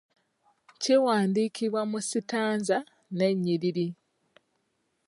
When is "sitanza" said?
2.09-2.77